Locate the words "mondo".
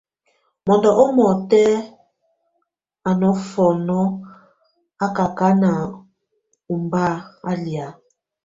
0.65-0.89